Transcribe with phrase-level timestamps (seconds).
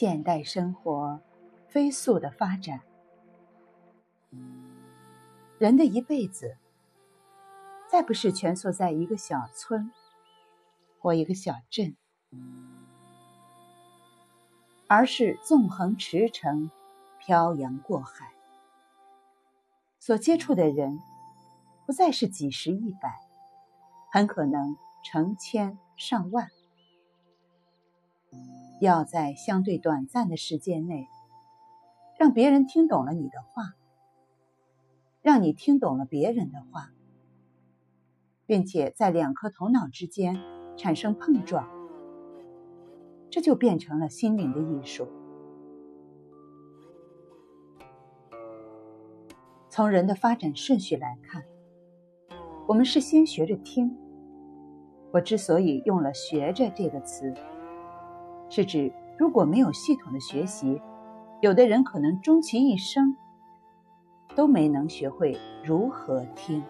[0.00, 1.20] 现代生活
[1.66, 2.82] 飞速的发展，
[5.58, 6.56] 人的一辈子
[7.90, 9.90] 再不是蜷缩在一个小村
[11.00, 11.96] 或一个小镇，
[14.86, 16.70] 而是纵横驰骋，
[17.18, 18.32] 漂洋过海。
[19.98, 21.00] 所接触的人
[21.86, 23.26] 不再是几十亿百，
[24.12, 26.48] 很可能成千上万。
[28.80, 31.08] 要在相对短暂的时间内，
[32.18, 33.74] 让别人听懂了你的话，
[35.22, 36.92] 让你听懂了别人的话，
[38.46, 40.36] 并且在两颗头脑之间
[40.76, 41.68] 产生碰撞，
[43.30, 45.08] 这就变成了心灵的艺术。
[49.68, 51.44] 从人的发展顺序来看，
[52.66, 53.96] 我们是先学着听。
[55.12, 57.32] 我之所以用了“学着”这个词。
[58.50, 60.80] 是指，如果没有系统的学习，
[61.40, 63.16] 有的人可能终其一生
[64.34, 66.62] 都没能学会如何听。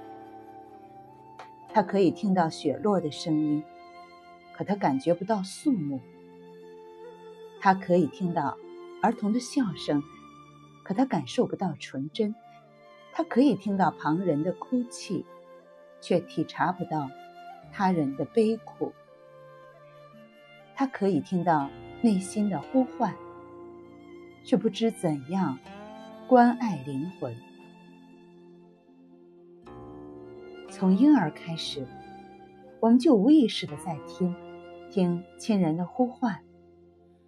[1.73, 3.62] 他可以听到雪落的声音，
[4.56, 6.01] 可他感觉不到肃穆；
[7.61, 8.56] 他可以听到
[9.01, 10.03] 儿童的笑声，
[10.83, 12.34] 可他感受不到纯真；
[13.12, 15.25] 他可以听到旁人的哭泣，
[16.01, 17.09] 却体察不到
[17.71, 18.93] 他人的悲苦。
[20.79, 21.69] 他可以听到
[22.03, 23.12] 内心的呼唤，
[24.45, 25.59] 却不知怎样
[26.29, 27.37] 关爱灵魂。
[30.71, 31.84] 从婴儿开始，
[32.79, 34.37] 我们就无意识的在听，
[34.89, 36.45] 听亲人的呼唤，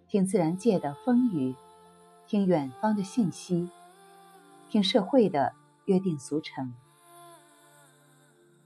[0.07, 1.53] 听自然界的风雨，
[2.27, 3.69] 听远方的信息，
[4.69, 5.51] 听社会的
[5.83, 6.73] 约定俗成。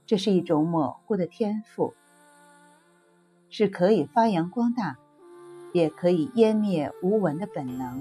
[0.06, 1.92] 这是一种模糊的天赋。
[3.48, 4.98] 是可以发扬光大，
[5.72, 8.00] 也可以湮灭无闻的本能。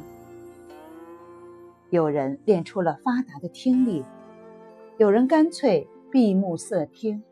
[1.89, 4.03] 有人练出了发达的听力，
[4.97, 7.23] 有人干脆闭目塞听。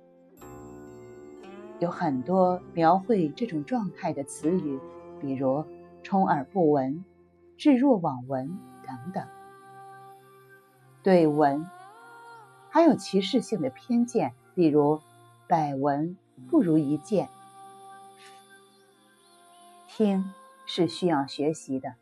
[1.79, 4.79] 有很多描绘这种状态的词语，
[5.19, 5.65] 比如
[6.01, 7.03] “充耳不闻
[7.57, 8.57] ”“置若罔闻”
[8.87, 9.25] 等等。
[11.01, 11.65] 对闻
[12.69, 15.01] 还有歧视性的偏见，比如
[15.49, 16.15] “百闻
[16.49, 17.27] 不如一见”。
[19.95, 20.25] 听
[20.65, 21.93] 是需要学习的，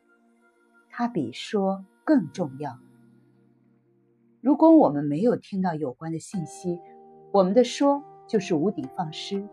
[0.89, 2.79] 它比说更重要。
[4.39, 6.79] 如果我们没有听到有关的信息，
[7.33, 9.45] 我们的说就是无的放矢。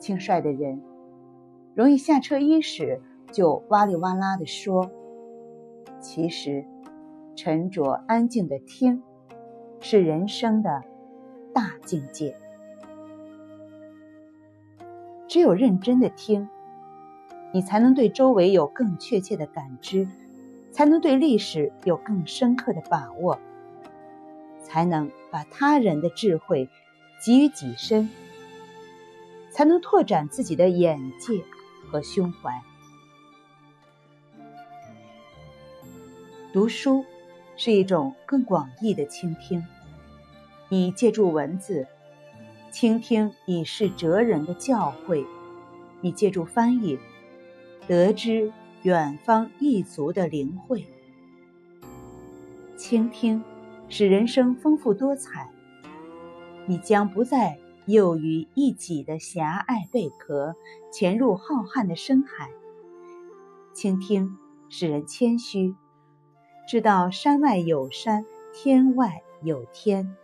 [0.00, 0.82] 轻率的人
[1.76, 3.00] 容易下车伊始
[3.30, 4.90] 就哇里哇啦的说，
[6.00, 6.66] 其实
[7.36, 9.00] 沉着安静的听
[9.78, 10.82] 是人生的
[11.54, 12.36] 大境界。
[15.28, 16.48] 只有认真的听。
[17.52, 20.06] 你才能对周围有更确切的感知，
[20.70, 23.38] 才能对历史有更深刻的把握，
[24.62, 26.68] 才能把他人的智慧
[27.24, 28.10] 给予己身，
[29.50, 31.42] 才能拓展自己的眼界
[31.90, 32.62] 和胸怀。
[36.52, 37.04] 读书
[37.56, 39.64] 是一种更广义的倾听，
[40.68, 41.86] 你借助文字
[42.70, 45.26] 倾听已是哲人的教诲，
[46.02, 46.98] 你借助翻译。
[47.88, 50.86] 得知远方异族的灵慧，
[52.76, 53.42] 倾听
[53.88, 55.50] 使人生丰富多彩。
[56.66, 60.54] 你将不再囿于一己的狭隘贝壳，
[60.92, 62.50] 潜入浩瀚的深海。
[63.72, 64.36] 倾听
[64.68, 65.74] 使人谦虚，
[66.68, 70.14] 知道山外有山，天外有天。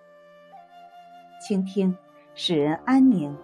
[1.40, 1.96] 倾听
[2.34, 3.34] 使人安宁，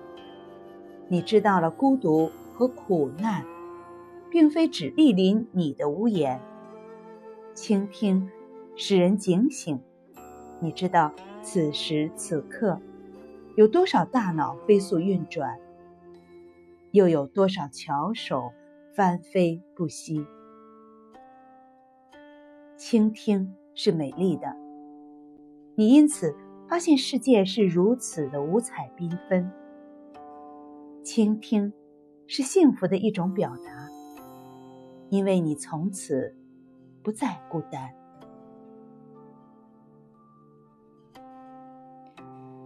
[1.08, 3.46] 你知道了孤独和苦难。
[4.30, 6.40] 并非只莅临你的屋檐。
[7.54, 8.30] 倾听，
[8.76, 9.80] 使人警醒。
[10.60, 11.12] 你知道
[11.42, 12.80] 此时此刻，
[13.56, 15.58] 有多少大脑飞速运转，
[16.92, 18.52] 又有多少巧手
[18.94, 20.24] 翻飞不息。
[22.76, 24.56] 倾听是美丽的，
[25.74, 26.34] 你因此
[26.68, 29.50] 发现世界是如此的五彩缤纷。
[31.02, 31.72] 倾听
[32.26, 33.99] 是幸福的一种表达。
[35.10, 36.34] 因为你从此
[37.02, 37.92] 不再孤单。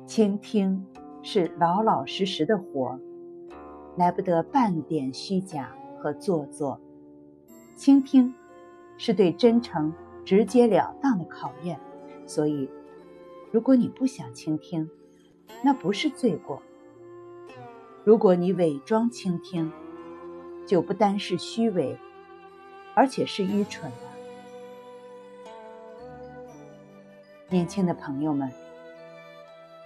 [0.07, 0.87] 倾听
[1.23, 3.01] 是老老实实的活，
[3.97, 6.79] 来不得半点虚假和做作。
[7.75, 8.33] 倾听
[8.99, 9.93] 是对真诚
[10.25, 11.81] 直截了当的考验，
[12.27, 12.69] 所以，
[13.51, 14.89] 如果你不想倾听，
[15.65, 16.61] 那不是罪过；
[18.05, 19.73] 如果你伪装倾听，
[20.67, 21.99] 就不单是虚伪。
[22.95, 23.97] 而且是愚蠢的。
[27.49, 28.51] 年轻的朋友们，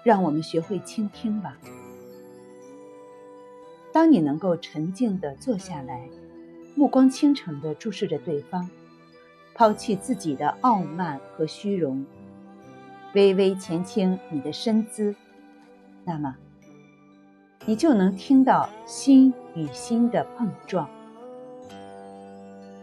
[0.03, 1.59] 让我们学会倾听吧。
[3.93, 6.09] 当你能够沉静的坐下来，
[6.75, 8.71] 目光倾城的注视着对方，
[9.55, 12.07] 抛弃自己的傲慢和虚荣，
[13.15, 15.15] 微微前倾你的身姿，
[16.05, 16.37] 那么，
[17.67, 20.89] 你就能听到心与心的碰撞，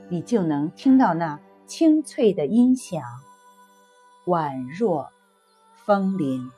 [0.10, 3.02] 你就能听到那清脆的音响，
[4.26, 5.10] 宛若
[5.74, 6.52] 风铃。